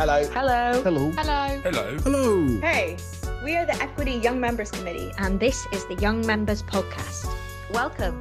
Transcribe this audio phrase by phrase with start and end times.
[0.00, 0.24] Hello.
[0.32, 0.80] Hello.
[0.82, 1.10] Hello.
[1.12, 1.60] Hello.
[1.62, 1.98] Hello.
[1.98, 2.60] Hello.
[2.60, 2.96] Hey,
[3.44, 5.12] we are the Equity Young Members Committee.
[5.18, 7.26] and this is the Young Members Podcast.
[7.70, 8.20] Welcome.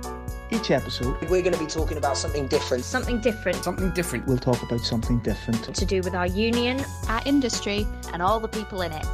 [0.51, 2.83] Each episode, We're going to be talking about something different.
[2.83, 4.25] Something different Something different.
[4.27, 5.63] we'll talk about something different.
[5.75, 7.87] to do with our union Our industry.
[8.13, 9.05] And all the people in it.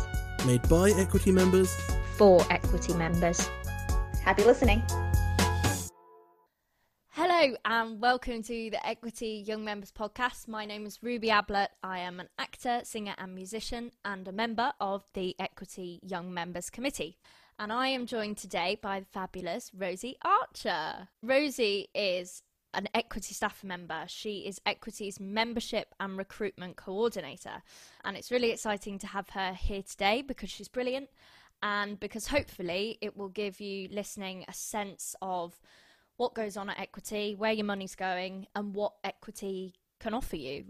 [0.46, 1.72] Made by equity members.
[2.18, 3.48] for equity members.
[4.24, 4.82] Happy listening.
[7.18, 10.50] Hello and welcome to the Equity Young Members Podcast.
[10.50, 11.70] My name is Ruby Ablett.
[11.82, 16.70] I am an actor, singer, and musician, and a member of the Equity Young Members
[16.70, 17.18] Committee.
[17.58, 21.08] And I am joined today by the fabulous Rosie Archer.
[21.24, 24.04] Rosie is an equity staff member.
[24.08, 27.64] She is Equity's membership and recruitment coordinator.
[28.04, 31.08] And it's really exciting to have her here today because she's brilliant
[31.64, 35.62] and because hopefully it will give you listening a sense of
[36.18, 40.66] what goes on at equity, where your money's going, and what equity can offer you.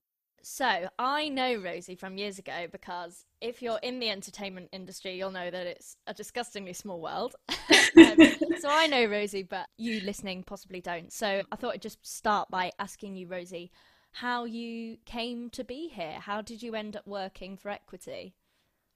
[0.47, 5.31] So, I know Rosie from years ago because if you're in the entertainment industry, you'll
[5.31, 7.35] know that it's a disgustingly small world.
[7.49, 8.17] um,
[8.59, 11.11] so, I know Rosie, but you listening possibly don't.
[11.11, 13.71] So, I thought I'd just start by asking you, Rosie,
[14.11, 16.19] how you came to be here.
[16.19, 18.35] How did you end up working for equity?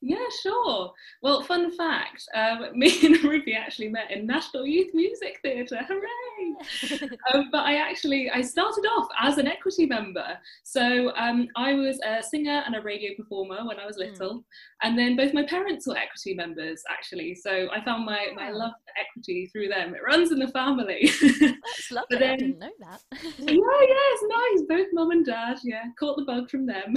[0.02, 0.94] Yeah, sure.
[1.22, 5.80] Well, fun fact um, me and Ruby actually met in National Youth Music Theatre.
[5.88, 7.10] Hooray!
[7.34, 10.26] um, but I actually I started off as an equity member.
[10.64, 14.46] So um, I was a singer and a radio performer when I was little,
[14.84, 17.36] and then both my parents were equity members actually.
[17.36, 19.94] So I found my my love for equity through them.
[19.96, 21.12] It runs in the family.
[21.42, 22.18] That's lovely.
[22.18, 23.02] I then- didn't know that.
[23.12, 24.78] yeah, yeah, it's nice.
[24.78, 25.58] Both mum and dad.
[25.64, 26.96] Yeah, caught the bug from them.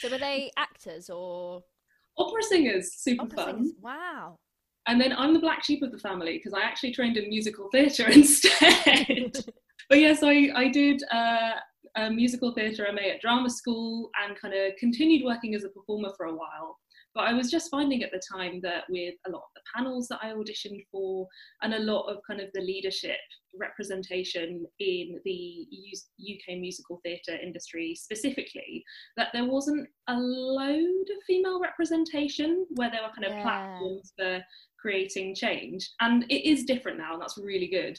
[0.00, 1.62] so, were they actors or
[2.18, 3.54] Opera singers, super opera fun.
[3.54, 3.72] singers?
[3.80, 4.36] Wow.
[4.86, 7.68] And then I'm the black sheep of the family because I actually trained in musical
[7.70, 9.32] theatre instead.
[9.88, 11.52] but yes, I, I did uh,
[11.96, 16.10] a musical theatre MA at drama school and kind of continued working as a performer
[16.16, 16.78] for a while.
[17.14, 20.08] But I was just finding at the time that with a lot of the panels
[20.08, 21.28] that I auditioned for
[21.62, 23.16] and a lot of kind of the leadership
[23.56, 25.66] representation in the
[26.20, 28.84] UK musical theatre industry specifically,
[29.16, 33.42] that there wasn't a load of female representation where there were kind of Yeah.
[33.42, 34.44] platforms for
[34.80, 35.90] creating change.
[36.00, 37.98] And it is different now and that's really good.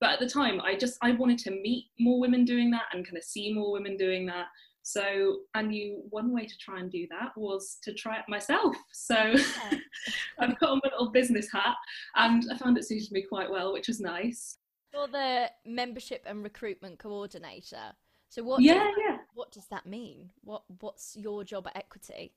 [0.00, 3.06] But at the time i just i wanted to meet more women doing that and
[3.06, 4.46] kind of see more women doing that
[4.86, 8.76] so i knew one way to try and do that was to try it myself
[8.92, 9.16] so
[10.38, 11.74] i've put on my little business hat
[12.14, 14.58] and i found it suited me quite well which was nice
[14.94, 17.94] You're the membership and recruitment coordinator.
[18.28, 18.62] So what?
[18.62, 20.30] yeah does, yeah What does that mean?
[20.44, 22.32] What What's your job at Equity?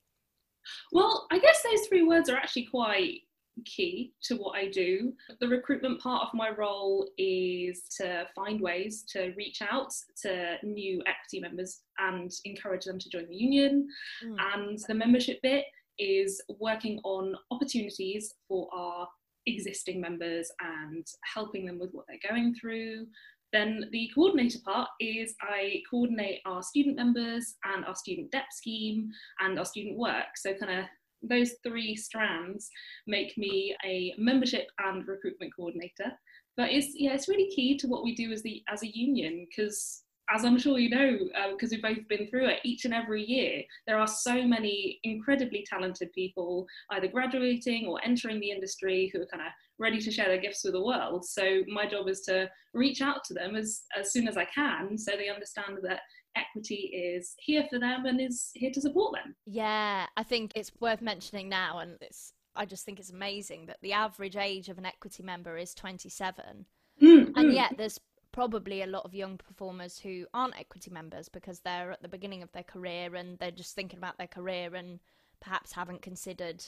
[0.91, 3.21] Well, I guess those three words are actually quite
[3.65, 5.13] key to what I do.
[5.39, 9.91] The recruitment part of my role is to find ways to reach out
[10.23, 13.87] to new equity members and encourage them to join the union.
[14.25, 14.35] Mm.
[14.55, 15.65] And the membership bit
[15.97, 19.07] is working on opportunities for our
[19.45, 23.07] existing members and helping them with what they're going through.
[23.51, 29.09] Then the coordinator part is I coordinate our student members and our student dep scheme
[29.39, 30.35] and our student work.
[30.35, 30.85] So kind of
[31.21, 32.69] those three strands
[33.07, 36.11] make me a membership and recruitment coordinator.
[36.57, 39.47] But it's yeah, it's really key to what we do as the as a union
[39.49, 42.93] because as I'm sure you know, um, because we've both been through it, each and
[42.93, 49.09] every year there are so many incredibly talented people either graduating or entering the industry
[49.11, 51.25] who are kind of ready to share their gifts with the world.
[51.25, 54.97] So my job is to reach out to them as as soon as I can,
[54.97, 56.01] so they understand that
[56.35, 59.35] equity is here for them and is here to support them.
[59.45, 62.33] Yeah, I think it's worth mentioning now, and it's.
[62.55, 66.65] I just think it's amazing that the average age of an equity member is 27,
[67.01, 67.53] Mm, and mm.
[67.53, 67.99] yet there's
[68.31, 72.43] probably a lot of young performers who aren't equity members because they're at the beginning
[72.43, 74.99] of their career and they're just thinking about their career and
[75.39, 76.63] perhaps haven't considered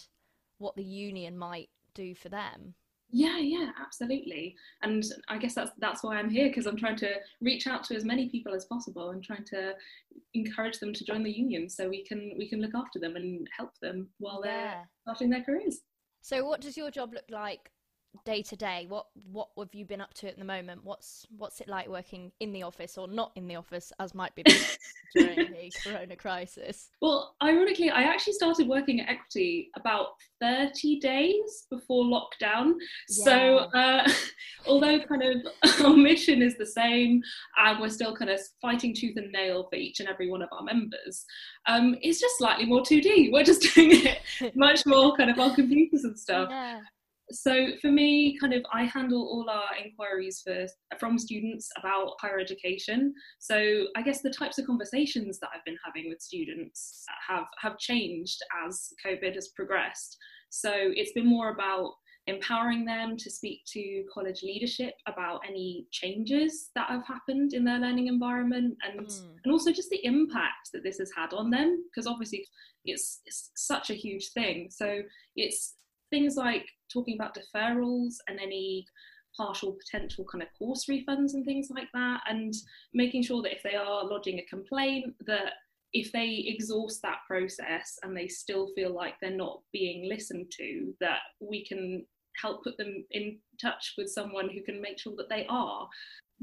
[0.58, 2.74] what the union might do for them.
[3.12, 4.56] Yeah, yeah, absolutely.
[4.81, 7.96] And I guess that's that's why I'm here because I'm trying to reach out to
[7.96, 9.74] as many people as possible and trying to
[10.34, 13.48] encourage them to join the union so we can we can look after them and
[13.58, 14.52] help them while Yeah.
[14.52, 15.81] they're starting their careers.
[16.22, 17.72] So, what does your job look like
[18.25, 20.81] day to day, what what have you been up to at the moment?
[20.84, 24.36] What's what's it like working in the office or not in the office, as might
[24.36, 24.44] be
[25.16, 26.90] during the Corona crisis?
[27.02, 30.08] Well, ironically, I actually started working at Equity about
[30.42, 32.74] 30 days before lockdown.
[33.10, 33.24] Yeah.
[33.24, 34.12] So, uh,
[34.68, 35.48] although kind of
[35.86, 37.22] our mission is the same
[37.58, 40.50] and we're still kind of fighting tooth and nail for each and every one of
[40.52, 41.25] our members,
[41.68, 43.31] um, it's just slightly more 2D.
[43.31, 46.50] We're just doing it much more kind of on computers and stuff.
[46.50, 46.81] Yeah
[47.31, 50.66] so for me kind of i handle all our inquiries for
[51.00, 53.13] from students about higher education.
[53.39, 57.78] So i guess the types of conversations that i've been having with students have have
[57.78, 60.18] changed as covid has progressed.
[60.50, 61.94] So it's been more about
[62.28, 67.80] empowering them to speak to college leadership about any changes that have happened in their
[67.80, 69.22] learning environment and mm.
[69.44, 72.45] and also just the impact that this has had on them because obviously
[72.86, 74.68] it's, it's such a huge thing.
[74.69, 75.01] So
[75.36, 75.75] it's
[76.10, 78.85] things like talking about deferrals and any
[79.35, 82.53] partial potential kind of course refunds and things like that and
[82.93, 85.53] making sure that if they are lodging a complaint that
[85.93, 90.93] if they exhaust that process and they still feel like they're not being listened to
[90.99, 92.05] that we can
[92.39, 95.88] help put them in touch with someone who can make sure that they are.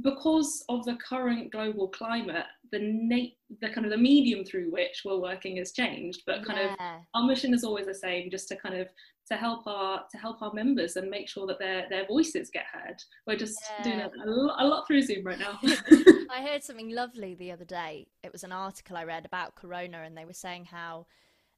[0.02, 5.02] Because of the current global climate the na- the kind of the medium through which
[5.04, 6.96] we're working has changed but kind yeah.
[6.96, 8.88] of our mission is always the same just to kind of
[9.28, 12.64] to help our to help our members and make sure that their their voices get
[12.72, 12.96] heard.
[13.26, 13.84] We're just yeah.
[13.84, 15.58] doing a, a, lot through Zoom right now.
[16.30, 18.06] I heard something lovely the other day.
[18.22, 21.06] It was an article I read about Corona, and they were saying how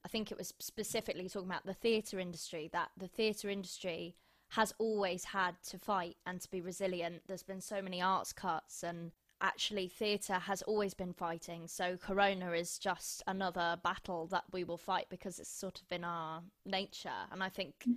[0.05, 4.15] I think it was specifically talking about the theatre industry that the theatre industry
[4.49, 7.21] has always had to fight and to be resilient.
[7.27, 12.51] There's been so many arts cuts and actually theatre has always been fighting so corona
[12.51, 17.09] is just another battle that we will fight because it's sort of in our nature.
[17.31, 17.95] And i think mm.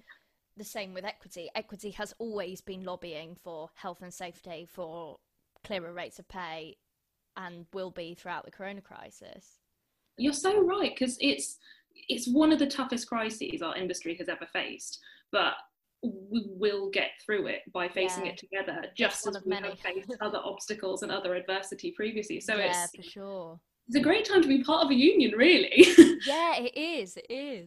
[0.57, 1.49] the same with equity.
[1.55, 5.19] Equity has always been lobbying for health and safety for
[5.65, 6.77] clearer rates of pay
[7.37, 9.59] and will be throughout the corona crisis.
[10.17, 11.59] You're so right because it's
[12.09, 15.01] it's one of the toughest crises our industry has ever faced.
[15.33, 15.55] But
[16.05, 18.33] we will get through it by facing yeah.
[18.33, 19.69] it together, just as we many.
[19.69, 22.41] have faced other obstacles and other adversity previously.
[22.41, 23.61] So yeah, it's for sure.
[23.89, 25.87] It's a great time to be part of a union, really.
[26.27, 27.17] yeah, it is.
[27.17, 27.67] It is.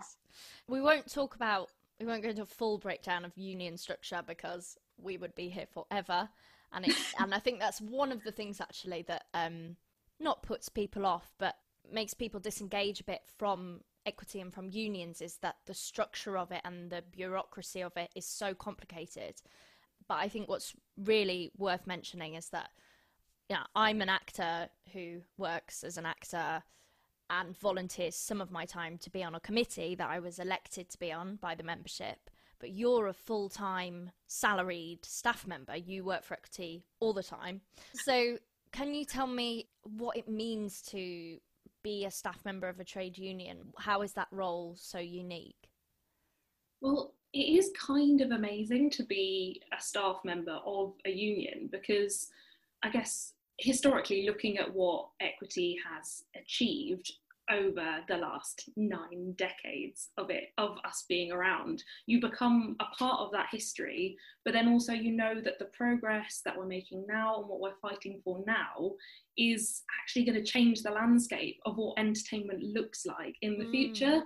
[0.68, 1.70] We won't talk about.
[2.00, 5.68] We won't go into a full breakdown of union structure because we would be here
[5.72, 6.30] forever,
[6.74, 9.76] and it, and I think that's one of the things actually that um
[10.20, 11.56] not puts people off, but
[11.92, 16.52] makes people disengage a bit from equity and from unions is that the structure of
[16.52, 19.36] it and the bureaucracy of it is so complicated.
[20.08, 22.70] But I think what's really worth mentioning is that
[23.50, 26.64] yeah, I'm an actor who works as an actor
[27.30, 30.90] and volunteers some of my time to be on a committee that I was elected
[30.90, 32.30] to be on by the membership.
[32.60, 35.76] But you're a full time salaried staff member.
[35.76, 37.62] You work for Equity all the time.
[37.94, 38.38] So,
[38.72, 41.40] can you tell me what it means to
[41.88, 43.58] be a staff member of a trade union?
[43.78, 45.70] How is that role so unique?
[46.82, 52.28] Well, it is kind of amazing to be a staff member of a union because
[52.84, 57.12] I guess historically, looking at what equity has achieved,
[57.52, 61.84] over the last nine decades of it of us being around.
[62.06, 64.18] You become a part of that history
[64.48, 67.76] but then also you know that the progress that we're making now and what we're
[67.82, 68.94] fighting for now
[69.38, 73.72] is actually going to change the landscape of what entertainment looks like in the mm.
[73.72, 74.22] future.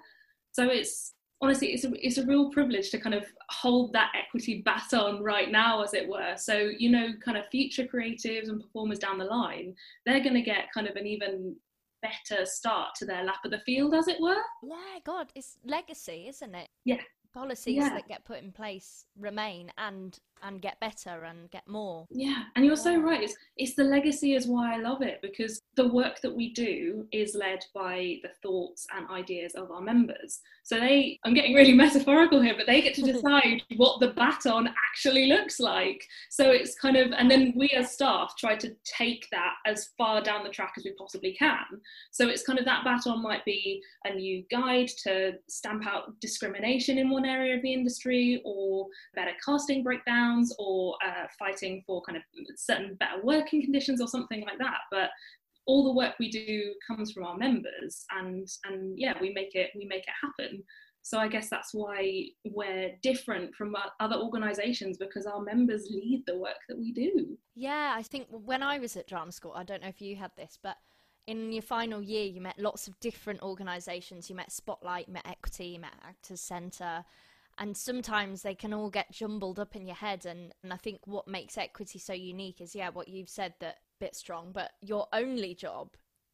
[0.52, 4.62] So it's honestly it's a, it's a real privilege to kind of hold that equity
[4.64, 6.36] baton right now as it were.
[6.38, 9.74] So you know kind of future creatives and performers down the line
[10.06, 11.56] they're going to get kind of an even
[12.02, 14.42] better start to their lap of the field, as it were.
[14.64, 16.70] Yeah, God, it's legacy, isn't it?
[16.86, 17.02] Yeah.
[17.34, 17.90] Policies yeah.
[17.90, 22.08] that get put in place remain and and get better and get more.
[22.10, 23.22] Yeah, and you're so um, right.
[23.22, 27.06] It's it's the legacy is why I love it because the work that we do
[27.12, 30.40] is led by the thoughts and ideas of our members.
[30.64, 34.70] So they I'm getting really metaphorical here, but they get to decide what the baton
[34.90, 36.04] actually looks like.
[36.30, 40.22] So it's kind of and then we as staff try to take that as far
[40.22, 41.66] down the track as we possibly can.
[42.12, 46.98] So it's kind of that baton might be a new guide to stamp out discrimination
[46.98, 52.18] in one area of the industry or better casting breakdown or uh, fighting for kind
[52.18, 52.24] of
[52.56, 54.80] certain better working conditions or something like that.
[54.92, 55.10] But
[55.66, 59.72] all the work we do comes from our members, and and yeah, we make it
[59.76, 60.64] we make it happen.
[61.04, 66.38] So I guess that's why we're different from other organisations because our members lead the
[66.38, 67.38] work that we do.
[67.56, 70.32] Yeah, I think when I was at drama school, I don't know if you had
[70.38, 70.78] this, but
[71.26, 74.30] in your final year, you met lots of different organisations.
[74.30, 77.04] You met Spotlight, you met Equity, you met Actors Centre,
[77.58, 81.00] and sometimes they can all get jumbled up in your head and, and i think
[81.06, 85.08] what makes equity so unique is yeah what you've said that bit strong but your
[85.14, 85.90] only job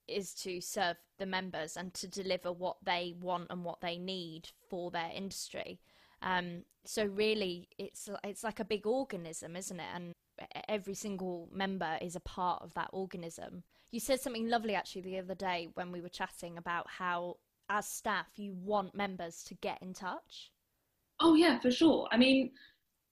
[0.08, 4.50] is to serve the members and to deliver what they want and what they need
[4.70, 5.80] for their industry.
[6.22, 9.88] Um, so really it's it's like a big organism isn't it?
[9.94, 10.14] And
[10.68, 13.64] every single member is a part of that organism.
[13.92, 17.38] You said something lovely actually the other day when we were chatting about how
[17.70, 20.52] as staff you want members to get in touch
[21.20, 22.08] Oh yeah, for sure.
[22.12, 22.52] I mean,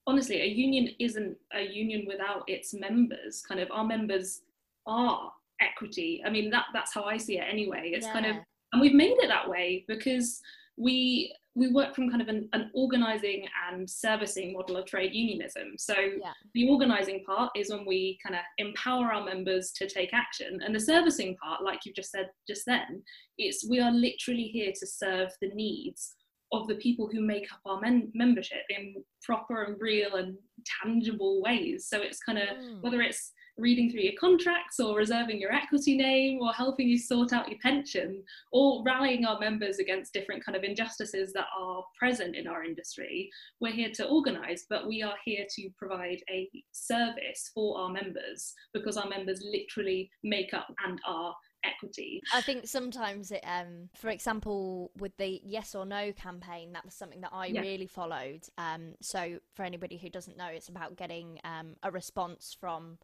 [0.08, 3.42] honestly, a union isn't a union without its members.
[3.48, 4.42] Kind of, our members
[4.86, 5.32] are
[5.62, 6.22] equity.
[6.26, 7.92] I mean, that that's how I see it anyway.
[7.94, 8.14] It's yeah.
[8.14, 8.36] kind of,
[8.74, 10.42] and we've made it that way because
[10.78, 15.78] we we work from kind of an, an organizing and servicing model of trade unionism.
[15.78, 16.34] So yeah.
[16.54, 20.76] the organizing part is when we kind of empower our members to take action, and
[20.76, 23.02] the servicing part, like you just said just then,
[23.38, 26.16] it's we are literally here to serve the needs
[26.52, 30.38] of the people who make up our men- membership in proper and real and
[30.84, 31.88] tangible ways.
[31.88, 32.82] So it's kind of mm.
[32.82, 37.32] whether it's reading through your contracts or reserving your equity name or helping you sort
[37.32, 38.22] out your pension
[38.52, 43.30] or rallying our members against different kind of injustices that are present in our industry
[43.62, 48.54] we're here to organize but we are here to provide a service for our members
[48.74, 51.34] because our members literally make up and are
[51.66, 52.22] equity.
[52.34, 56.94] I think sometimes it, um, for example, with the yes or no campaign, that was
[56.94, 57.62] something that I yeah.
[57.62, 58.42] really followed.
[58.58, 62.98] Um, so for anybody who doesn't know, it's about getting um, a response from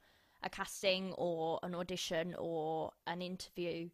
[0.44, 3.90] a casting or an audition or an interview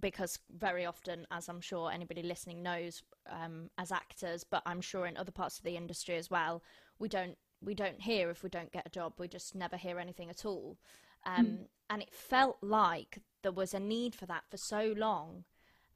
[0.00, 5.06] because very often, as I'm sure anybody listening knows, um, as actors, but I'm sure
[5.06, 6.62] in other parts of the industry as well,
[6.98, 9.14] we don't we don't hear if we don't get a job.
[9.18, 10.78] We just never hear anything at all.
[11.24, 11.58] Um, mm.
[11.90, 15.44] And it felt like there was a need for that for so long,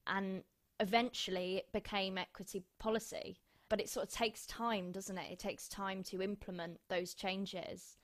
[0.07, 0.43] and
[0.81, 3.41] eventually it became equity policy.
[3.69, 5.33] But it sort of takes time, doesn't it?
[5.33, 7.97] It takes time to implement those changes.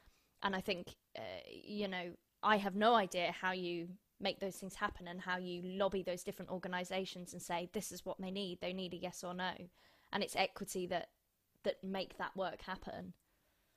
[0.42, 3.88] And I think, uh, you know, I have no idea how you
[4.22, 8.06] make those things happen and how you lobby those different organizations and say this is
[8.06, 9.50] what they need they need a yes or no
[10.12, 11.08] and it's equity that
[11.64, 13.12] that make that work happen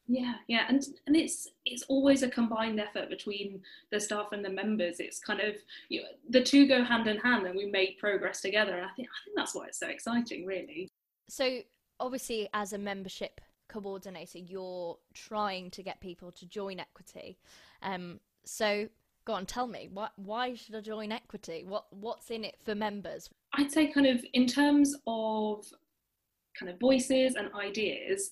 [0.07, 4.50] yeah yeah and and it's it's always a combined effort between the staff and the
[4.50, 5.00] members.
[5.00, 5.55] It's kind of
[5.89, 8.75] you know, the two go hand in hand and we make progress together.
[8.75, 10.89] And i think i think that's why it's so exciting really.
[11.29, 11.62] So
[12.00, 17.38] obviously as a membership coordinator you're trying to get people to join equity.
[17.81, 18.88] Um so
[19.25, 21.63] go on tell me why why should i join equity?
[21.67, 23.29] What what's in it for members?
[23.53, 25.65] I'd say kind of in terms of
[26.57, 28.31] kind of voices and ideas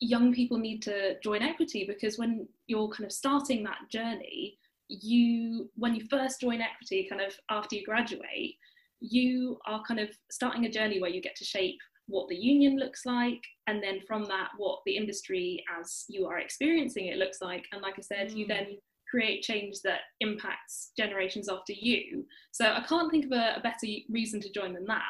[0.00, 5.68] young people need to join equity because when you're kind of starting that journey you
[5.74, 8.56] when you first join equity kind of after you graduate
[9.00, 12.78] you are kind of starting a journey where you get to shape what the union
[12.78, 17.38] looks like and then from that what the industry as you are experiencing it looks
[17.40, 17.64] like.
[17.72, 18.36] And like i said mm.
[18.36, 18.78] you then
[19.10, 22.24] create change that impacts generations after you.
[22.52, 25.02] So i can't think of a, a better reason to join than that.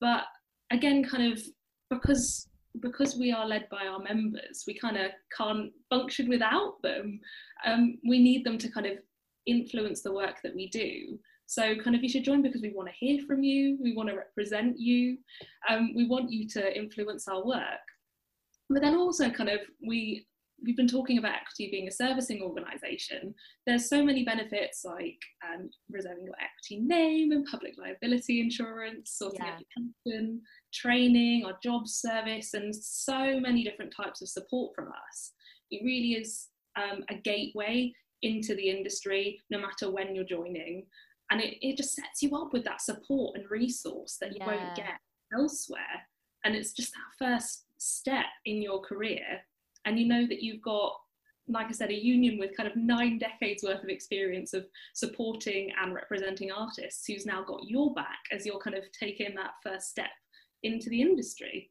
[0.00, 0.24] But
[0.70, 1.42] again kind of
[1.90, 2.48] because
[2.80, 7.20] because we are led by our members, we kind of can't function without them.
[7.66, 8.98] Um, we need them to kind of
[9.46, 11.18] influence the work that we do.
[11.46, 14.08] So, kind of, you should join because we want to hear from you, we want
[14.08, 15.18] to represent you,
[15.68, 17.64] um, we want you to influence our work.
[18.68, 20.26] But then also, kind of, we
[20.64, 23.34] we've been talking about equity being a servicing organisation.
[23.66, 29.40] There's so many benefits like um, reserving your equity name and public liability insurance, sorting
[29.44, 29.52] yeah.
[29.52, 30.40] out your pension,
[30.72, 35.32] training, our job service, and so many different types of support from us.
[35.70, 40.86] It really is um, a gateway into the industry, no matter when you're joining.
[41.30, 44.46] And it, it just sets you up with that support and resource that you yeah.
[44.46, 44.98] won't get
[45.32, 45.80] elsewhere.
[46.44, 49.40] And it's just that first step in your career
[49.84, 50.92] and you know that you've got
[51.52, 55.72] like I said, a union with kind of nine decades worth of experience of supporting
[55.82, 59.88] and representing artists who's now got your back as you're kind of taking that first
[59.88, 60.10] step
[60.62, 61.70] into the industry.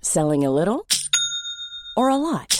[0.00, 0.86] Selling a little
[1.96, 2.59] or a lot?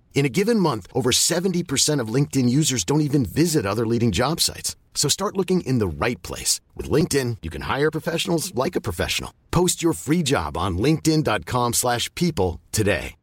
[0.13, 4.39] In a given month, over 70% of LinkedIn users don't even visit other leading job
[4.39, 4.75] sites.
[4.93, 6.61] So start looking in the right place.
[6.75, 9.33] With LinkedIn, you can hire professionals like a professional.
[9.49, 13.15] Post your free job on linkedin.com slash people today.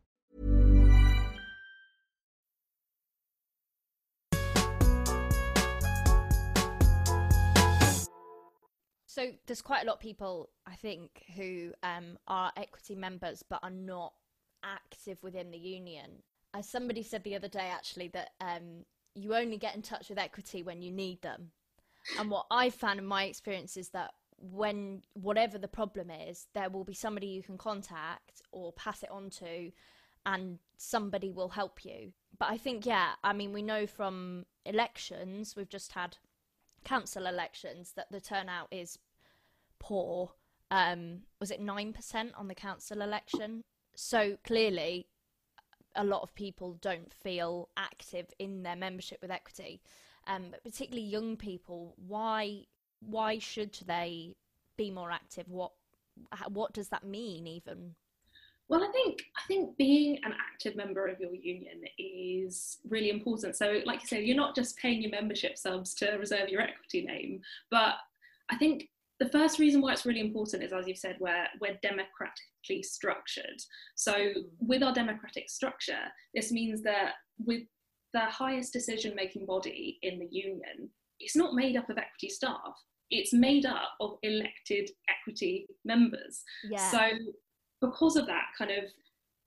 [9.18, 13.58] So there's quite a lot of people, I think, who um, are equity members but
[13.64, 14.12] are not
[14.62, 16.22] active within the union.
[16.54, 20.18] As somebody said the other day, actually, that um, you only get in touch with
[20.18, 21.50] equity when you need them.
[22.18, 26.70] And what I've found in my experience is that when whatever the problem is, there
[26.70, 29.72] will be somebody you can contact or pass it on to,
[30.24, 32.12] and somebody will help you.
[32.38, 36.16] But I think, yeah, I mean, we know from elections, we've just had
[36.84, 38.98] council elections, that the turnout is
[39.78, 40.32] poor.
[40.70, 43.64] Um, was it 9% on the council election?
[43.96, 45.08] So clearly,
[45.94, 49.80] a lot of people don't feel active in their membership with equity.
[50.26, 52.64] Um, but particularly young people, why
[53.00, 54.34] why should they
[54.76, 55.48] be more active?
[55.48, 55.72] What
[56.48, 57.94] what does that mean even?
[58.68, 63.56] Well, I think I think being an active member of your union is really important.
[63.56, 67.06] So, like you say, you're not just paying your membership subs to reserve your equity
[67.06, 67.40] name,
[67.70, 67.94] but
[68.50, 71.78] I think the first reason why it's really important is, as you've said, we're, we're
[71.82, 73.60] democratically structured.
[73.96, 74.40] So, mm-hmm.
[74.60, 77.12] with our democratic structure, this means that
[77.44, 77.62] with
[78.14, 82.74] the highest decision making body in the union, it's not made up of equity staff,
[83.10, 86.42] it's made up of elected equity members.
[86.70, 86.90] Yeah.
[86.90, 87.00] So,
[87.80, 88.84] because of that, kind of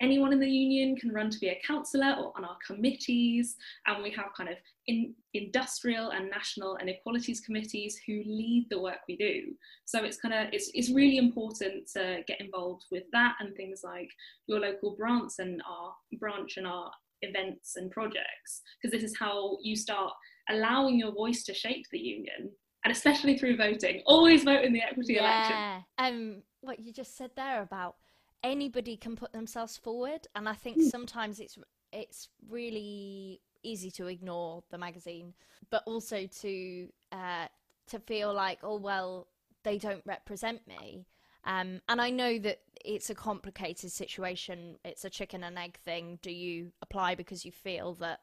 [0.01, 3.55] anyone in the union can run to be a councillor or on our committees.
[3.87, 8.81] And we have kind of in, industrial and national and equalities committees who lead the
[8.81, 9.53] work we do.
[9.85, 13.81] So it's kind of it's, it's really important to get involved with that and things
[13.83, 14.09] like
[14.47, 19.57] your local branch and our branch and our events and projects because this is how
[19.61, 20.11] you start
[20.49, 22.49] allowing your voice to shape the union
[22.83, 24.01] and especially through voting.
[24.07, 25.19] Always vote in the equity yeah.
[25.19, 27.95] election um what you just said there about
[28.43, 30.89] anybody can put themselves forward and i think Mm.
[30.89, 31.57] sometimes it's
[31.91, 35.33] it's really easy to ignore the magazine
[35.69, 37.47] but also to uh
[37.87, 39.27] to feel like oh well
[39.63, 41.05] they don't represent me.
[41.45, 44.77] Um and i know that it's a complicated situation.
[44.83, 46.17] It's a chicken and egg thing.
[46.23, 48.21] Do you apply because you feel that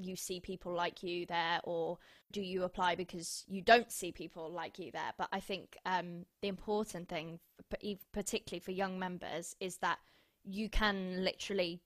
[0.00, 1.98] you see people like you there or
[2.32, 5.12] do you apply because you don't see people like you there?
[5.18, 7.40] But i think um, the important thing
[8.12, 9.98] particularly for young members is that
[10.44, 11.80] you can literally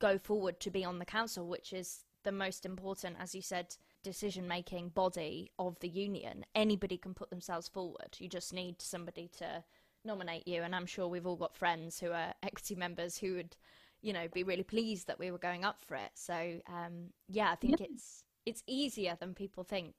[0.00, 3.76] go forward to be on the council which is the most important as you said
[4.02, 6.44] decision making body of the union.
[6.54, 8.16] Anybody can put themselves forward.
[8.18, 9.62] You just need somebody to
[10.04, 13.56] nominate you and i'm sure we've all got friends who are equity members who would
[14.02, 16.10] you know be really pleased that we were going up for it.
[16.14, 17.86] So um yeah i think Yeah.
[17.90, 19.94] it's it's easier than people think.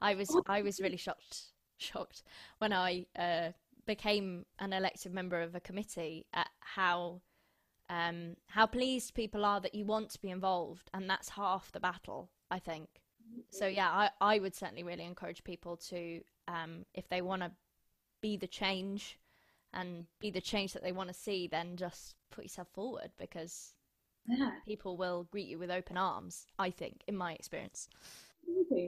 [0.00, 2.22] I was i was really shocked shocked
[2.58, 3.50] when i uh
[3.86, 7.20] became an elected member of a committee at how
[7.88, 11.80] um how pleased people are that you want to be involved and that's half the
[11.80, 12.88] battle i think.
[13.50, 17.50] So yeah i i would certainly really encourage people to um if they want to
[18.20, 19.18] be the change
[19.72, 23.74] and be the change that they want to see, then just put yourself forward because
[24.26, 26.46] yeah people will greet you with open arms.
[26.58, 27.88] I think, in my experience.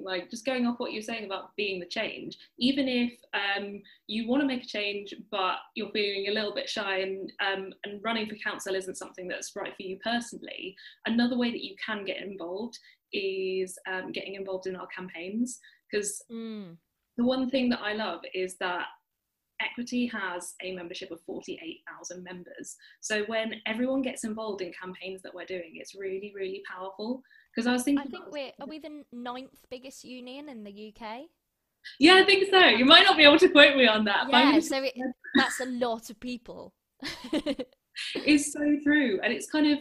[0.04, 4.28] Like just going off what you're saying about being the change, even if um, you
[4.28, 8.00] want to make a change but you're feeling a little bit shy and um, and
[8.02, 10.74] running for council isn't something that's right for you personally,
[11.06, 12.78] another way that you can get involved
[13.12, 16.76] is um, getting involved in our campaigns because Mm.
[17.16, 18.86] the one thing that I love is that
[19.62, 22.76] Equity has a membership of 48,000 members.
[23.00, 27.22] So when everyone gets involved in campaigns that we're doing, it's really, really powerful.
[27.54, 30.94] Because I was thinking, I think we're are we the ninth biggest union in the
[30.94, 31.22] UK?
[31.98, 32.60] yeah, I think so.
[32.60, 34.26] You might not be able to quote me on that.
[34.30, 34.94] Yeah, just- so it,
[35.34, 36.74] that's a lot of people.
[38.14, 39.78] it's so true, and it's kind of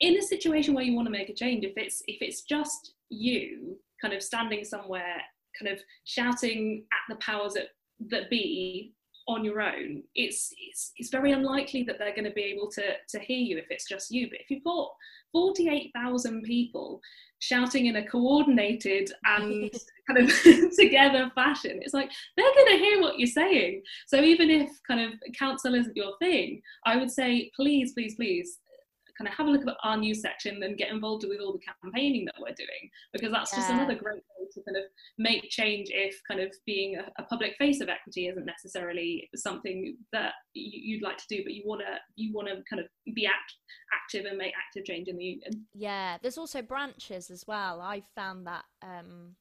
[0.00, 1.64] in a situation where you want to make a change.
[1.64, 5.16] If it's if it's just you, kind of standing somewhere,
[5.58, 7.68] kind of shouting at the powers that
[8.10, 8.94] that be
[9.30, 12.82] on your own, it's, it's, it's very unlikely that they're going to be able to,
[13.08, 14.28] to hear you if it's just you.
[14.28, 14.90] But if you've got
[15.32, 17.00] 48,000 people
[17.38, 19.70] shouting in a coordinated and
[20.08, 20.32] kind of
[20.78, 23.82] together fashion, it's like they're going to hear what you're saying.
[24.06, 28.58] So even if kind of council isn't your thing, I would say, please, please, please
[28.68, 31.52] uh, kind of have a look at our news section and get involved with all
[31.52, 33.58] the campaigning that we're doing because that's yeah.
[33.58, 34.84] just another great to kind of
[35.18, 39.96] make change if kind of being a, a public face of equity isn't necessarily something
[40.12, 43.26] that you'd like to do but you want to you want to kind of be
[43.26, 43.54] act,
[43.94, 45.66] active and make active change in the union.
[45.74, 47.80] Yeah there's also branches as well.
[47.80, 49.36] I've found that um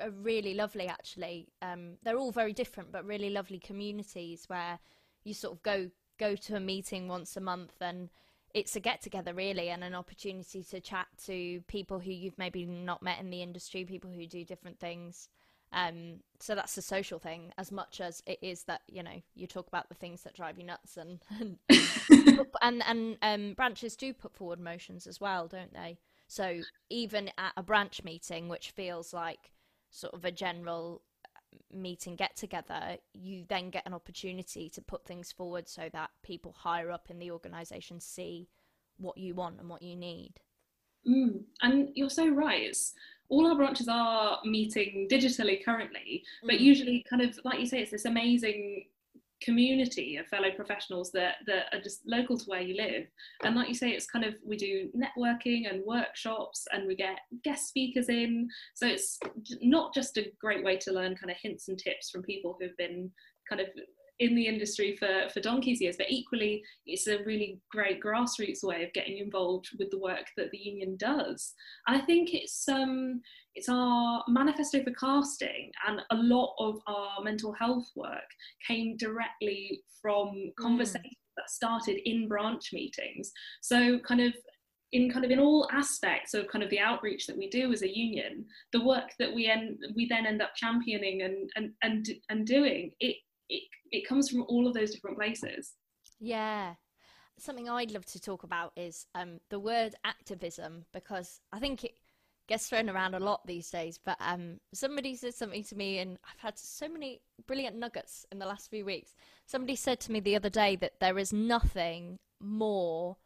[0.00, 1.48] are really lovely actually.
[1.62, 4.78] Um, they're all very different but really lovely communities where
[5.24, 8.10] you sort of go go to a meeting once a month and
[8.54, 12.64] it's a get together really and an opportunity to chat to people who you've maybe
[12.64, 15.28] not met in the industry, people who do different things.
[15.72, 19.46] Um, so that's the social thing as much as it is that you know you
[19.46, 21.20] talk about the things that drive you nuts and
[21.68, 25.98] and and, and um, branches do put forward motions as well, don't they?
[26.26, 29.52] So even at a branch meeting, which feels like
[29.90, 31.02] sort of a general
[31.72, 36.52] meeting get together, you then get an opportunity to put things forward so that people
[36.52, 38.48] higher up in the organisation see
[38.98, 40.34] what you want and what you need.
[41.06, 42.62] Mm, and you're so right.
[42.62, 42.94] It's,
[43.28, 46.60] all our branches are meeting digitally currently, but mm.
[46.60, 48.86] usually, kind of like you say, it's this amazing
[49.42, 53.06] community of fellow professionals that that are just local to where you live.
[53.44, 57.20] And like you say it's kind of we do networking and workshops and we get
[57.44, 58.48] guest speakers in.
[58.74, 59.18] So it's
[59.62, 62.76] not just a great way to learn kind of hints and tips from people who've
[62.76, 63.10] been
[63.48, 63.68] kind of
[64.20, 68.82] in the industry for, for donkey's years, but equally, it's a really great grassroots way
[68.82, 71.54] of getting involved with the work that the union does.
[71.86, 73.20] And I think it's um,
[73.54, 78.28] it's our manifesto for casting, and a lot of our mental health work
[78.66, 80.54] came directly from mm.
[80.58, 81.36] conversations mm.
[81.36, 83.30] that started in branch meetings.
[83.60, 84.34] So, kind of
[84.92, 87.82] in kind of in all aspects of kind of the outreach that we do as
[87.82, 92.08] a union, the work that we end we then end up championing and and and,
[92.30, 93.16] and doing it
[93.48, 95.74] it, it comes from all of those different places.
[96.20, 96.74] Yeah.
[97.38, 101.92] Something I'd love to talk about is um, the word activism because I think it
[102.48, 103.98] gets thrown around a lot these days.
[104.04, 108.38] But um, somebody said something to me, and I've had so many brilliant nuggets in
[108.38, 109.14] the last few weeks.
[109.46, 113.18] Somebody said to me the other day that there is nothing more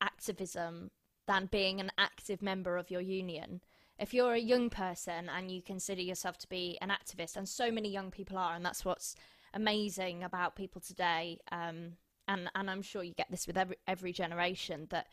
[0.00, 0.90] activism
[1.28, 3.60] than being an active member of your union.
[3.98, 7.70] If you're a young person and you consider yourself to be an activist, and so
[7.70, 9.14] many young people are, and that's what's
[9.54, 11.92] amazing about people today, um,
[12.28, 15.08] and and I'm sure you get this with every every generation that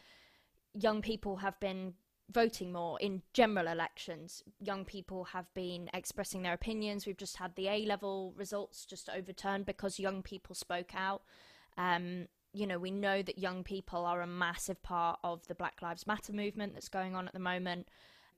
[0.74, 1.94] young people have been
[2.32, 4.44] voting more in general elections.
[4.60, 7.06] Young people have been expressing their opinions.
[7.06, 11.24] We've just had the A level results just overturned because young people spoke out.
[11.78, 15.82] Um, you know, we know that young people are a massive part of the Black
[15.82, 17.88] Lives Matter movement that's going on at the moment.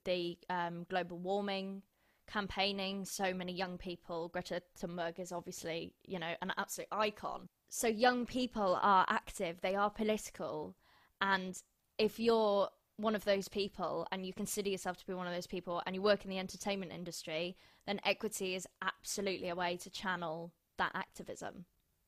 [0.04, 1.84] The um, global warming
[2.32, 4.30] campaigning so many young people.
[4.30, 7.50] Greta Thunberg is obviously, you know, an absolute icon.
[7.70, 10.76] So young people are active, they are political,
[11.22, 11.56] and
[11.98, 15.48] if you're one of those people and you consider yourself to be one of those
[15.48, 19.90] people and you work in the entertainment industry, then equity is absolutely a way to
[19.90, 21.66] channel that activism.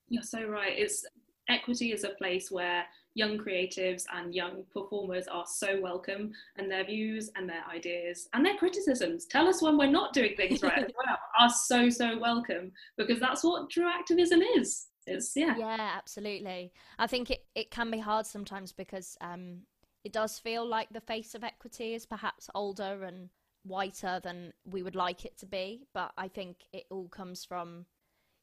[0.10, 0.74] You're so right.
[0.78, 1.06] It's
[1.50, 6.84] equity is a place where young creatives and young performers are so welcome and their
[6.84, 9.26] views and their ideas and their criticisms.
[9.26, 13.20] Tell us when we're not doing things right as well are so so welcome because
[13.20, 14.88] that's what true activism is.
[15.06, 15.56] It's yeah.
[15.58, 16.72] Yeah absolutely.
[16.98, 19.62] I think it, it can be hard sometimes because um
[20.04, 23.30] it does feel like the face of equity is perhaps older and
[23.64, 27.86] whiter than we would like it to be but i think it all comes from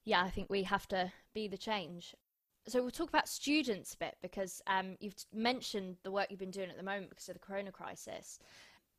[0.04, 2.14] yeah i think we have to be the change
[2.66, 6.50] so we'll talk about students a bit because um, you've mentioned the work you've been
[6.50, 8.38] doing at the moment because of the corona crisis,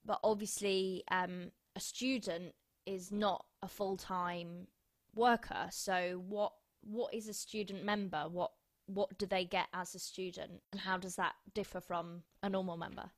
[0.05, 2.53] but obviously um, a student
[2.85, 4.67] is not a full time
[5.15, 5.67] worker.
[5.71, 8.25] So what what is a student member?
[8.29, 8.51] What
[8.87, 12.77] what do they get as a student, and how does that differ from a normal
[12.77, 13.11] member?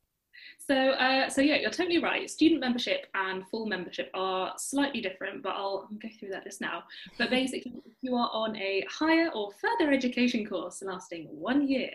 [0.58, 2.30] So, uh, so yeah, you're totally right.
[2.30, 6.62] Student membership and full membership are slightly different, but I'll, I'll go through that just
[6.62, 6.84] now.
[7.18, 11.92] But basically, if you are on a higher or further education course lasting one year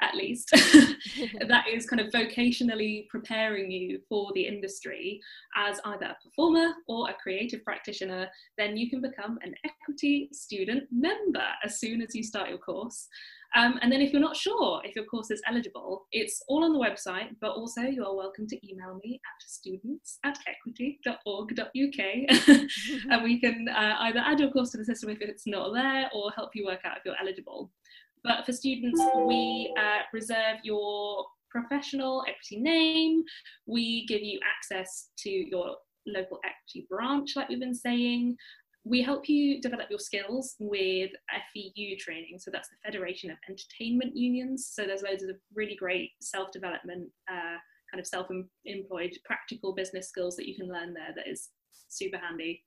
[0.00, 0.50] at least,
[1.48, 5.20] that is kind of vocationally preparing you for the industry
[5.56, 10.84] as either a performer or a creative practitioner, then you can become an equity student
[10.90, 13.08] member as soon as you start your course.
[13.56, 16.74] Um, and then if you're not sure if your course is eligible, it's all on
[16.74, 21.66] the website, but also you are welcome to email me at students at equity.org.uk
[23.10, 26.10] and we can uh, either add your course to the system if it's not there
[26.14, 27.72] or help you work out if you're eligible.
[28.22, 33.22] But for students, we uh, reserve your professional equity name,
[33.66, 38.36] we give you access to your local equity branch, like we've been saying.
[38.88, 41.10] We help you develop your skills with
[41.52, 42.38] FEU training.
[42.38, 44.70] So that's the Federation of Entertainment Unions.
[44.72, 47.58] So there's loads of really great self development, uh,
[47.90, 48.28] kind of self
[48.64, 51.48] employed, practical business skills that you can learn there that is
[51.88, 52.62] super handy.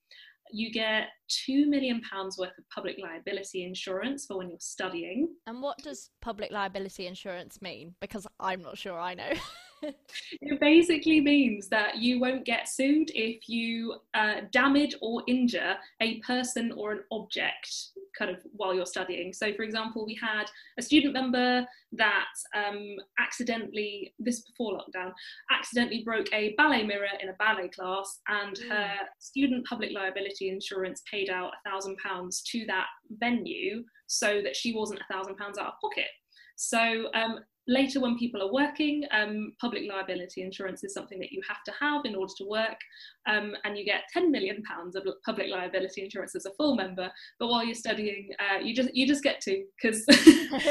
[0.51, 1.09] You get
[1.47, 5.29] £2 million worth of public liability insurance for when you're studying.
[5.45, 7.93] And what does public liability insurance mean?
[8.01, 9.31] Because I'm not sure I know.
[10.41, 16.19] it basically means that you won't get sued if you uh, damage or injure a
[16.19, 19.33] person or an object kind of while you're studying.
[19.33, 20.45] So, for example, we had
[20.77, 25.11] a student member that um, accidentally, this before lockdown,
[25.51, 28.69] accidentally broke a ballet mirror in a ballet class, and mm.
[28.69, 32.87] her student public liability insurance paid out a thousand pounds to that
[33.19, 36.07] venue so that she wasn't a thousand pounds out of pocket.
[36.55, 41.39] So um, Later, when people are working, um, public liability insurance is something that you
[41.47, 42.79] have to have in order to work,
[43.27, 47.11] um, and you get 10 million pounds of public liability insurance as a full member.
[47.37, 50.63] But while you're studying, uh, you just you just get to because because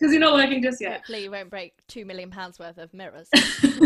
[0.12, 0.94] you're not working just yet.
[0.94, 3.28] Hopefully, you won't break two million pounds worth of mirrors.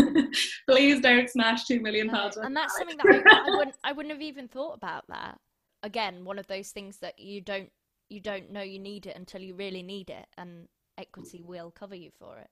[0.67, 2.37] Please don't smash two million pounds.
[2.37, 5.37] and that's something that I, I wouldn't I wouldn't have even thought about that.
[5.83, 7.69] Again, one of those things that you don't
[8.09, 10.67] you don't know you need it until you really need it, and
[10.97, 12.49] equity will cover you for it.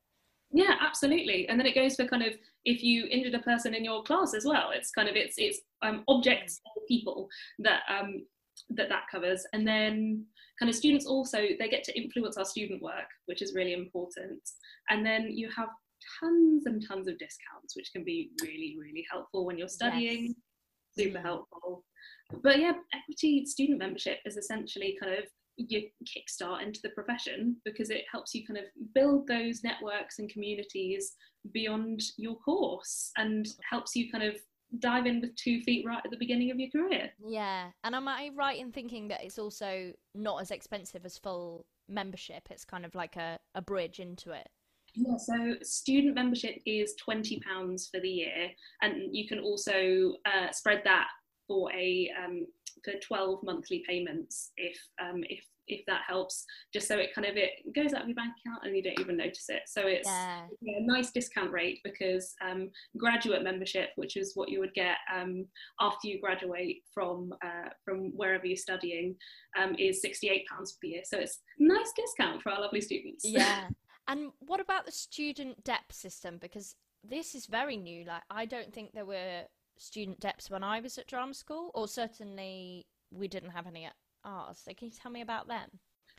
[0.54, 1.48] Yeah, absolutely.
[1.48, 2.34] And then it goes for kind of
[2.66, 4.72] if you injured a person in your class as well.
[4.74, 8.26] It's kind of it's it's um, objects or people that um,
[8.72, 9.46] that that covers.
[9.54, 10.26] And then
[10.60, 14.42] kind of students also they get to influence our student work, which is really important.
[14.90, 15.70] And then you have
[16.20, 20.26] tons and tons of discounts, which can be really really helpful when you're studying.
[20.26, 20.36] Yes.
[20.98, 21.24] Super mm.
[21.24, 21.86] helpful.
[22.44, 25.26] But yeah, equity student membership is essentially kind of
[25.58, 30.32] your kickstart into the profession because it helps you kind of build those networks and
[30.32, 31.14] communities
[31.54, 34.36] beyond your course and helps you kind of
[34.80, 37.10] dive in with two feet right at the beginning of your career.
[37.26, 37.68] Yeah.
[37.84, 42.48] And am I right in thinking that it's also not as expensive as full membership?
[42.50, 44.48] It's kind of like a, a bridge into it.
[44.94, 47.42] Yeah, so student membership is £20
[47.90, 48.50] for the year,
[48.82, 51.08] and you can also uh, spread that
[51.52, 52.46] for a um,
[52.84, 56.46] for 12 monthly payments if um, if if that helps.
[56.74, 59.00] Just so it kind of it goes out of your bank account and you don't
[59.00, 59.64] even notice it.
[59.68, 60.44] So it's yeah.
[60.62, 64.98] Yeah, a nice discount rate because um, graduate membership which is what you would get
[65.14, 65.46] um,
[65.80, 69.16] after you graduate from uh, from wherever you're studying
[69.60, 71.02] um, is 68 pounds per year.
[71.04, 73.24] So it's a nice discount for our lovely students.
[73.26, 73.68] Yeah.
[74.08, 76.40] And what about the student dep system?
[76.42, 76.76] Because
[77.08, 78.04] this is very new.
[78.04, 79.44] Like i don't think there were
[79.82, 83.96] student deps when I was at drama school, or certainly we didn't have any at
[84.24, 84.62] ours.
[84.64, 85.70] So can you tell me about them?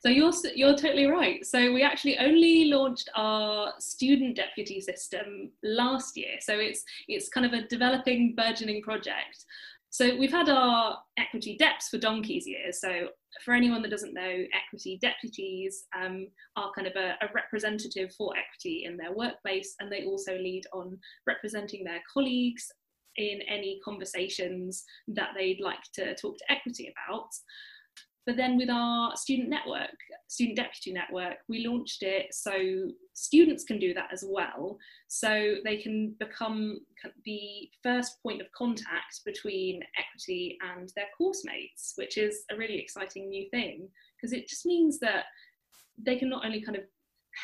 [0.04, 1.46] So you're you're totally right.
[1.46, 6.36] So we actually only launched our student deputy system last year.
[6.40, 9.44] So it's it's kind of a developing, burgeoning project.
[9.90, 12.80] So we've had our equity deps for donkey's years.
[12.80, 13.08] So
[13.44, 18.32] for anyone that doesn't know, equity deputies um, are kind of a, a, representative for
[18.34, 22.72] equity in their workplace, and they also lead on representing their colleagues
[23.16, 27.28] in any conversations that they'd like to talk to equity about.
[28.24, 29.96] But then with our student network,
[30.28, 32.52] student deputy network, we launched it so
[33.14, 34.78] students can do that as well.
[35.08, 36.78] So they can become
[37.24, 42.78] the first point of contact between equity and their course mates, which is a really
[42.78, 45.24] exciting new thing because it just means that
[45.98, 46.84] they can not only kind of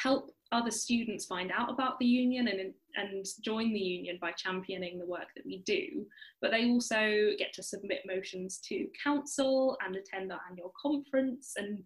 [0.03, 4.99] help other students find out about the union and, and join the union by championing
[4.99, 6.07] the work that we do,
[6.43, 11.83] but they also get to submit motions to council and attend our annual conference and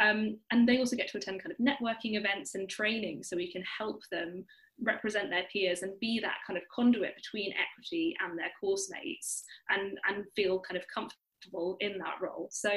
[0.00, 3.50] um, and they also get to attend kind of networking events and training so we
[3.50, 4.44] can help them
[4.80, 9.42] represent their peers and be that kind of conduit between equity and their course mates
[9.70, 12.48] and, and feel kind of comfortable in that role.
[12.52, 12.70] So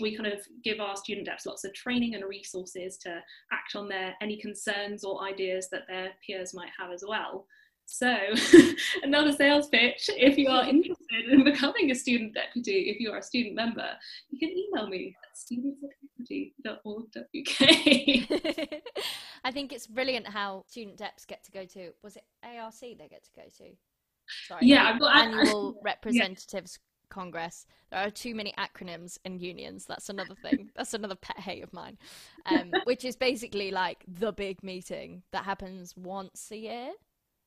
[0.00, 3.20] we kind of give our student deps lots of training and resources to
[3.52, 7.46] act on their any concerns or ideas that their peers might have as well.
[7.86, 8.16] So,
[9.02, 13.18] another sales pitch if you are interested in becoming a student deputy, if you are
[13.18, 13.90] a student member,
[14.30, 17.34] you can email me at students@equity.org.uk.
[19.44, 23.08] I think it's brilliant how student deps get to go to, was it ARC they
[23.10, 23.76] get to go to?
[24.48, 26.78] Sorry, yeah, I've got annual representatives
[27.14, 27.66] Congress.
[27.90, 29.86] There are too many acronyms in unions.
[29.86, 30.70] That's another thing.
[30.76, 31.96] That's another pet hate of mine,
[32.46, 36.90] um, which is basically like the big meeting that happens once a year.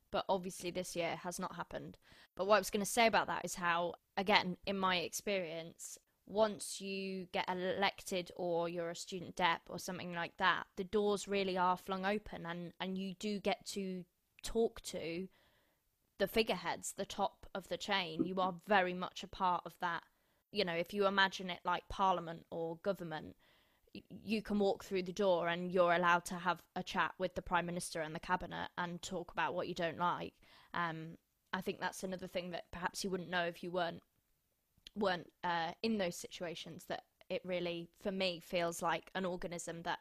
[0.10, 1.98] But obviously, this year has not happened.
[2.38, 5.98] But what I was going to say about that is how, again, in my experience,
[6.26, 11.28] once you get elected or you're a student dep or something like that, the doors
[11.28, 14.06] really are flung open and, and you do get to
[14.44, 15.28] talk to
[16.18, 18.26] the figureheads, the top of the chain.
[18.26, 20.04] You are very much a part of that.
[20.52, 23.36] You know, if you imagine it like parliament or government,
[24.10, 27.42] you can walk through the door and you're allowed to have a chat with the
[27.42, 30.34] prime minister and the cabinet and talk about what you don't like.
[30.74, 31.18] Um,
[31.54, 34.04] I think that's another thing that perhaps you wouldn't know if you weren't
[34.96, 36.86] weren't uh, in those situations.
[36.90, 40.00] That it really, for me, feels like an organism that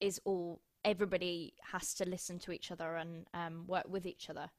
[0.00, 4.50] is all everybody has to listen to each other and um, work with each other.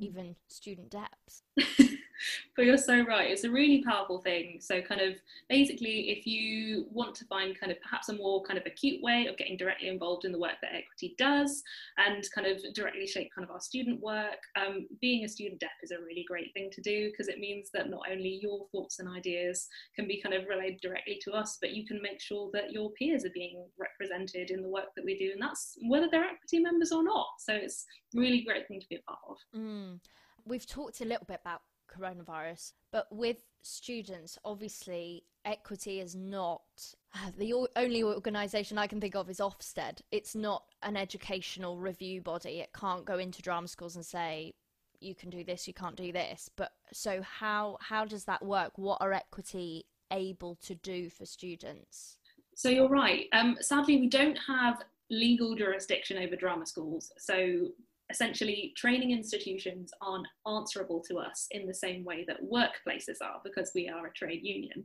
[0.00, 1.88] Even student deps.
[2.56, 4.58] but you're so right it's a really powerful thing.
[4.60, 5.14] So kind of
[5.48, 9.26] basically if you want to find kind of perhaps a more kind of acute way
[9.26, 11.62] of getting directly involved in the work that equity does
[11.98, 15.70] and kind of directly shape kind of our student work um, being a student dep
[15.82, 18.98] is a really great thing to do because it means that not only your thoughts
[18.98, 22.50] and ideas can be kind of relayed directly to us but you can make sure
[22.52, 26.08] that your peers are being represented in the work that we do and that's whether
[26.10, 27.26] they're equity members or not.
[27.38, 29.36] So it's really great thing to be a part of.
[29.56, 30.00] Mm.
[30.44, 32.72] we've talked a little bit about coronavirus.
[32.90, 36.62] But with students, obviously, equity is not
[37.38, 40.00] the only organisation I can think of is Ofsted.
[40.10, 42.60] It's not an educational review body.
[42.60, 44.54] It can't go into drama schools and say
[45.00, 46.48] you can do this, you can't do this.
[46.56, 48.72] But so how how does that work?
[48.76, 52.16] What are equity able to do for students?
[52.54, 53.26] So you're right.
[53.32, 57.12] Um, sadly, we don't have legal jurisdiction over drama schools.
[57.18, 57.68] So
[58.12, 63.72] essentially training institutions aren't answerable to us in the same way that workplaces are because
[63.74, 64.84] we are a trade union.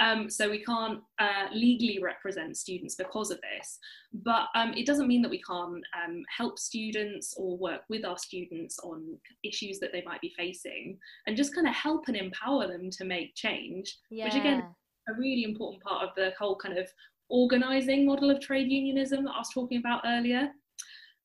[0.00, 3.78] Um, so we can't uh, legally represent students because of this.
[4.12, 8.18] But um, it doesn't mean that we can't um, help students or work with our
[8.18, 12.66] students on issues that they might be facing and just kind of help and empower
[12.66, 14.24] them to make change, yeah.
[14.24, 14.64] which again,
[15.08, 16.88] a really important part of the whole kind of
[17.28, 20.50] organizing model of trade unionism that I was talking about earlier.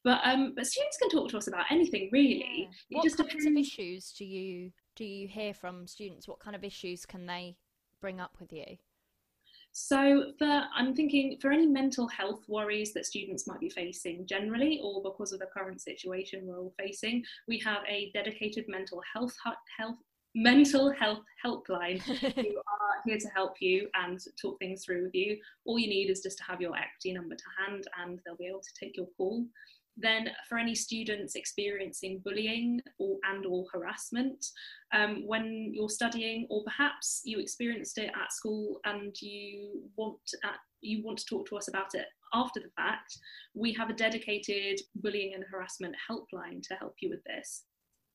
[0.04, 2.70] But um, but students can talk to us about anything really.
[2.90, 2.98] Yeah.
[2.98, 6.28] What just kinds of issues do you do you hear from students?
[6.28, 7.58] What kind of issues can they
[8.02, 8.78] bring up with you?
[9.72, 14.80] So, for I'm thinking for any mental health worries that students might be facing generally,
[14.84, 19.36] or because of the current situation we're all facing, we have a dedicated mental health
[19.78, 19.98] health
[20.36, 25.38] mental health helpline who are here to help you and talk things through with you.
[25.66, 28.48] All you need is just to have your equity number to hand, and they'll be
[28.48, 29.46] able to take your call.
[30.02, 34.46] Then for any students experiencing bullying or and or harassment
[34.94, 40.58] um, when you're studying or perhaps you experienced it at school and you want uh,
[40.82, 43.18] you want to talk to us about it after the fact,
[43.54, 47.64] we have a dedicated bullying and harassment helpline to help you with this.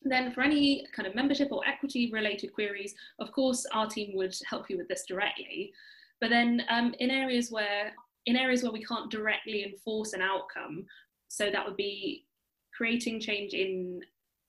[0.03, 4.35] Then for any kind of membership or equity related queries, of course, our team would
[4.49, 5.73] help you with this directly.
[6.21, 7.93] But then um, in areas where
[8.27, 10.87] in areas where we can't directly enforce an outcome,
[11.35, 12.27] so that would be
[12.77, 14.01] creating change in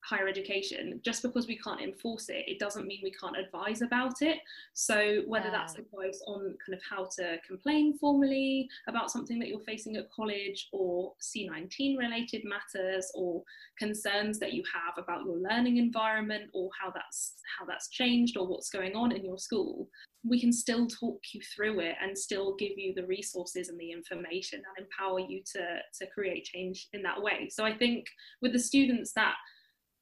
[0.08, 4.22] higher education just because we can't enforce it it doesn't mean we can't advise about
[4.22, 4.38] it
[4.74, 5.52] so whether yeah.
[5.52, 10.12] that's advice on kind of how to complain formally about something that you're facing at
[10.12, 13.42] college or c19 related matters or
[13.80, 18.48] concerns that you have about your learning environment or how that's how that's changed or
[18.48, 19.88] what's going on in your school
[20.28, 23.92] we can still talk you through it and still give you the resources and the
[23.92, 28.06] information and empower you to to create change in that way so i think
[28.42, 29.36] with the students that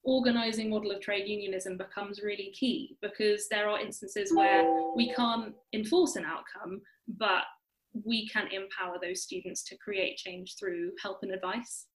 [0.04, 5.54] organizing model of trade unionism becomes really key because there are instances where we can't
[5.74, 7.44] enforce an outcome but
[8.04, 11.86] we can empower those students to create change through help and advice.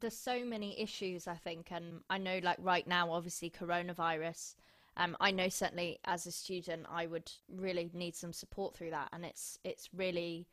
[0.00, 4.54] There's so many issues i think and i know like right now obviously coronavirus
[4.96, 9.08] um, I know certainly as a student, I would really need some support through that,
[9.12, 10.46] and it's it's really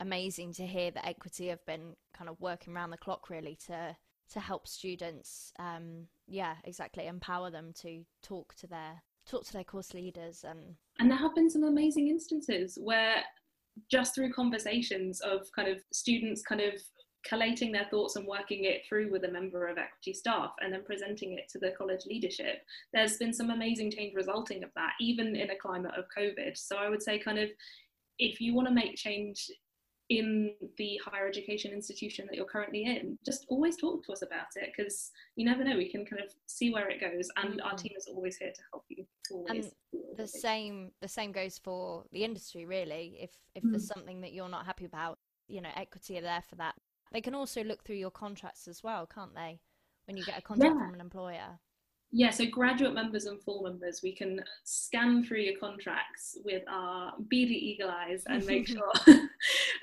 [0.00, 3.96] amazing to hear that Equity have been kind of working around the clock really to
[4.32, 5.52] to help students.
[5.58, 10.74] Um, yeah, exactly, empower them to talk to their talk to their course leaders and
[10.98, 13.22] and there have been some amazing instances where
[13.90, 16.74] just through conversations of kind of students kind of
[17.24, 20.82] collating their thoughts and working it through with a member of equity staff and then
[20.84, 25.36] presenting it to the college leadership there's been some amazing change resulting of that even
[25.36, 27.48] in a climate of covid so i would say kind of
[28.18, 29.48] if you want to make change
[30.08, 34.46] in the higher education institution that you're currently in just always talk to us about
[34.56, 37.66] it because you never know we can kind of see where it goes and mm-hmm.
[37.66, 39.72] our team is always here to help you always, and
[40.16, 43.70] the same the same goes for the industry really if if mm.
[43.70, 45.18] there's something that you're not happy about
[45.48, 46.74] you know equity are there for that
[47.12, 49.60] they can also look through your contracts as well can't they
[50.06, 50.86] when you get a contract yeah.
[50.86, 51.58] from an employer
[52.10, 57.14] yeah so graduate members and full members we can scan through your contracts with our
[57.28, 58.92] beady eagle eyes and make sure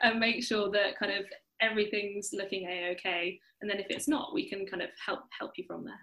[0.01, 1.25] and make sure that kind of
[1.61, 5.65] everything's looking a-okay and then if it's not we can kind of help help you
[5.67, 5.99] from there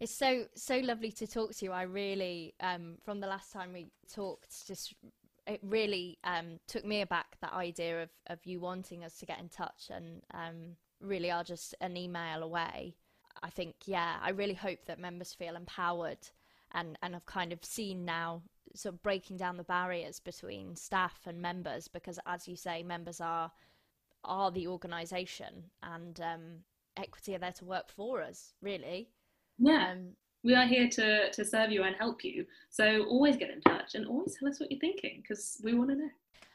[0.00, 1.72] it's so so lovely to talk to you.
[1.72, 4.94] I really, um, from the last time we talked, just
[5.46, 9.40] it really um, took me aback that idea of of you wanting us to get
[9.40, 12.94] in touch, and um, really are just an email away.
[13.42, 16.28] I think, yeah, I really hope that members feel empowered
[16.72, 18.42] and and have kind of seen now
[18.74, 23.20] sort of breaking down the barriers between staff and members because, as you say, members
[23.20, 23.50] are
[24.24, 26.40] are the organisation and um,
[26.96, 29.08] equity are there to work for us, really.
[29.58, 29.92] Yeah.
[29.92, 30.08] Um,
[30.44, 32.46] we are here to, to serve you and help you.
[32.70, 35.90] So always get in touch and always tell us what you're thinking because we want
[35.90, 36.10] to know.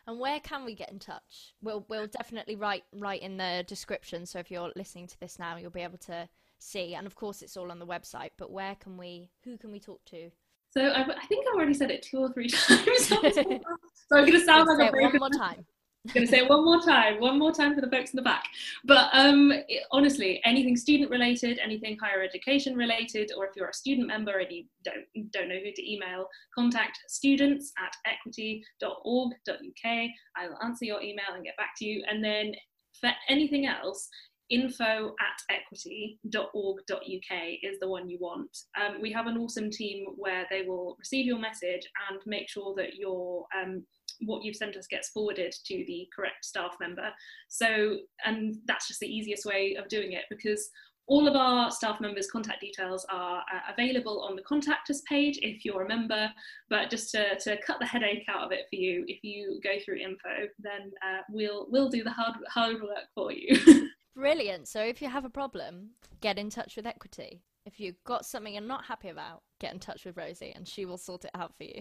[0.07, 1.53] And where can we get in touch?
[1.61, 4.25] We'll we'll definitely write write in the description.
[4.25, 6.27] So if you're listening to this now, you'll be able to
[6.59, 6.95] see.
[6.95, 8.31] And of course, it's all on the website.
[8.37, 9.29] But where can we?
[9.45, 10.29] Who can we talk to?
[10.75, 13.07] So I, I think I've already said it two or three times.
[13.07, 15.19] so I'm going to sound like a broken.
[15.19, 15.65] one more time
[16.11, 18.23] going to say it one more time, one more time for the folks in the
[18.23, 18.43] back.
[18.83, 23.73] But um, it, honestly, anything student related, anything higher education related, or if you're a
[23.73, 29.85] student member and you don't don't know who to email, contact students at equity.org.uk.
[29.85, 32.03] I will answer your email and get back to you.
[32.09, 32.53] And then
[32.99, 34.09] for anything else,
[34.49, 38.57] info at equity.org.uk is the one you want.
[38.79, 42.73] Um, we have an awesome team where they will receive your message and make sure
[42.75, 43.83] that your um,
[44.25, 47.09] what you've sent us gets forwarded to the correct staff member.
[47.49, 50.69] So, and that's just the easiest way of doing it because
[51.07, 55.37] all of our staff members' contact details are uh, available on the contact us page
[55.41, 56.31] if you're a member.
[56.69, 59.71] But just to, to cut the headache out of it for you, if you go
[59.83, 63.57] through info, then uh, we'll we'll do the hard hard work for you.
[64.15, 64.67] Brilliant.
[64.67, 65.91] So if you have a problem,
[66.21, 67.41] get in touch with Equity.
[67.65, 70.85] If you've got something you're not happy about, get in touch with Rosie and she
[70.85, 71.79] will sort it out for you.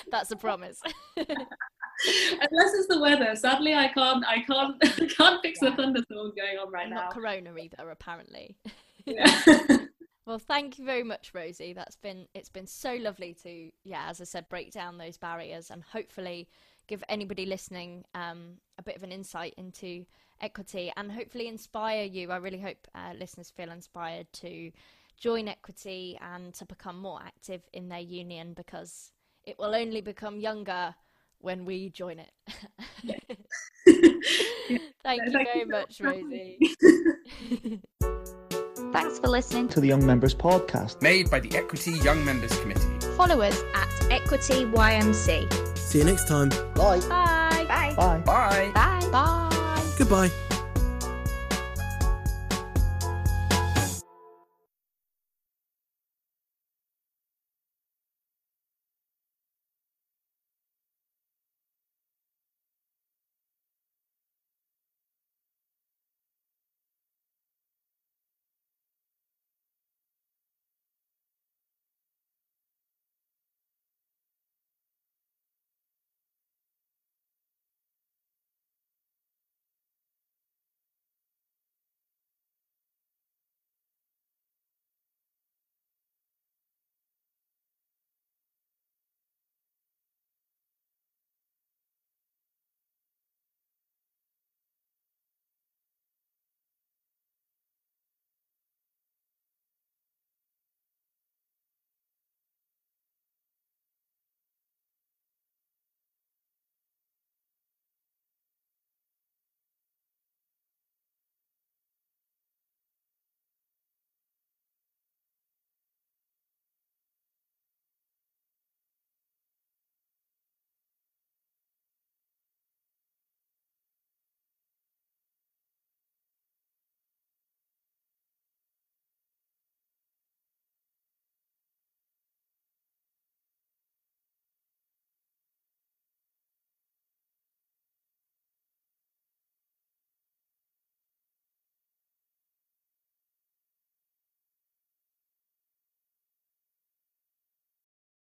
[0.10, 0.80] That's a promise.
[1.16, 3.34] Unless it's the weather.
[3.36, 4.24] Sadly, I can't.
[4.26, 4.76] I can't.
[4.82, 5.70] I can't fix yeah.
[5.70, 7.02] the thunderstorm going on right not now.
[7.02, 8.56] Not Corona either, apparently.
[9.04, 9.40] Yeah.
[10.26, 11.72] well, thank you very much, Rosie.
[11.72, 12.26] That's been.
[12.34, 16.48] It's been so lovely to, yeah, as I said, break down those barriers and hopefully
[16.88, 20.04] give anybody listening um, a bit of an insight into
[20.40, 22.30] equity and hopefully inspire you.
[22.30, 24.70] I really hope uh, listeners feel inspired to
[25.18, 29.12] join equity and to become more active in their union because
[29.44, 30.94] it will only become younger
[31.40, 32.30] when we join it.
[35.02, 36.58] Thank you very much, Rosie.
[38.92, 42.98] Thanks for listening to the Young Members Podcast, made by the Equity Young Members Committee.
[43.16, 45.78] Follow us at Equity YMC.
[45.78, 46.48] See you next time.
[46.74, 47.00] Bye.
[47.00, 47.64] Bye.
[47.68, 47.94] Bye.
[47.96, 48.22] Bye.
[48.24, 48.70] Bye.
[48.74, 49.08] Bye.
[49.10, 49.47] Bye.
[49.98, 50.47] Goodbye.